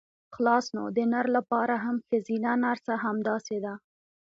خلاص 0.35 0.65
نو 0.75 0.83
د 0.95 0.99
نر 1.13 1.25
لپاره 1.37 1.75
هم 1.85 1.97
ښځينه 2.07 2.51
نرسه 2.63 2.93
همداسې 3.05 3.57
ده. 3.65 3.73